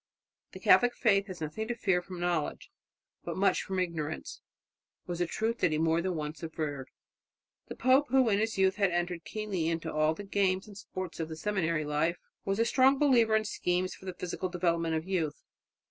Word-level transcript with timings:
"The 0.53 0.59
Catholic 0.59 0.95
faith 0.95 1.27
has 1.27 1.41
nothing 1.41 1.67
to 1.67 1.75
fear 1.75 2.01
from 2.01 2.19
knowledge, 2.19 2.71
but 3.23 3.37
much 3.37 3.61
from 3.61 3.77
ignorance," 3.77 4.41
was 5.05 5.21
a 5.21 5.27
truth 5.27 5.59
that 5.59 5.71
he 5.71 5.77
more 5.77 6.01
than 6.01 6.15
once 6.15 6.41
averred. 6.41 6.89
The 7.67 7.75
pope, 7.75 8.07
who 8.09 8.27
in 8.27 8.39
his 8.39 8.57
youth 8.57 8.77
had 8.77 8.89
entered 8.89 9.25
keenly 9.25 9.67
into 9.67 9.93
all 9.93 10.15
the 10.15 10.23
games 10.23 10.65
and 10.67 10.75
sports 10.75 11.19
of 11.19 11.29
the 11.29 11.35
seminary 11.37 11.85
life, 11.85 12.17
was 12.45 12.57
a 12.57 12.65
strong 12.65 12.97
believer 12.97 13.35
in 13.35 13.45
schemes 13.45 13.93
for 13.93 14.05
the 14.05 14.15
physical 14.15 14.49
development 14.49 14.95
of 14.95 15.07
youth. 15.07 15.43